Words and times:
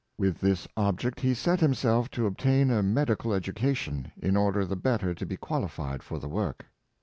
With 0.17 0.39
this 0.39 0.67
object 0.75 1.19
he 1.19 1.35
set 1.35 1.59
himself 1.59 2.09
to 2.17 2.25
obtain 2.25 2.71
a 2.71 2.81
medical 2.81 3.33
education, 3.33 4.11
in 4.19 4.35
order 4.35 4.65
the 4.65 4.75
better 4.75 5.13
to 5.13 5.25
be 5.27 5.37
qualified 5.37 6.01
for 6.01 6.17
the 6.17 6.27
work. 6.27 6.65